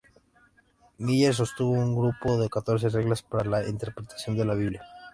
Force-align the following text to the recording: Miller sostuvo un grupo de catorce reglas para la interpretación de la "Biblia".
Miller 0.97 1.31
sostuvo 1.35 1.73
un 1.73 1.95
grupo 1.95 2.39
de 2.39 2.49
catorce 2.49 2.89
reglas 2.89 3.21
para 3.21 3.45
la 3.47 3.69
interpretación 3.69 4.35
de 4.35 4.45
la 4.45 4.55
"Biblia". 4.55 4.81